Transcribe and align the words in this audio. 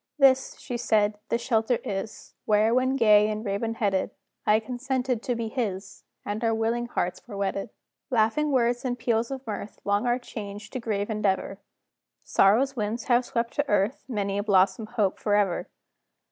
"This," 0.17 0.57
she 0.59 0.77
said, 0.77 1.19
"the 1.29 1.37
shelter 1.37 1.77
is, 1.83 2.33
Where, 2.45 2.73
when 2.73 2.95
gay 2.95 3.29
and 3.29 3.45
raven 3.45 3.75
headed, 3.75 4.09
I 4.47 4.59
consented 4.59 5.21
to 5.21 5.35
be 5.35 5.47
his, 5.47 6.05
And 6.25 6.43
our 6.43 6.55
willing 6.55 6.87
hearts 6.87 7.21
were 7.27 7.37
wedded. 7.37 7.69
"Laughing 8.09 8.49
words 8.51 8.83
and 8.83 8.97
peals 8.97 9.29
of 9.29 9.45
mirth, 9.45 9.79
Long 9.85 10.07
are 10.07 10.17
changed 10.17 10.73
to 10.73 10.79
grave 10.79 11.11
endeavor; 11.11 11.59
Sorrow's 12.23 12.75
winds 12.75 13.03
have 13.03 13.25
swept 13.25 13.53
to 13.57 13.69
earth 13.69 14.03
Many 14.07 14.39
a 14.39 14.43
blossomed 14.43 14.89
hope 14.97 15.19
forever. 15.19 15.69